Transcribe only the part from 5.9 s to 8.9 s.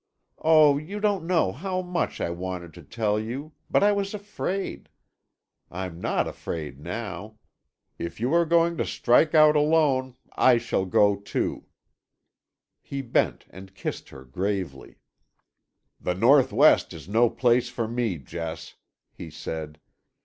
not afraid now. If you are going to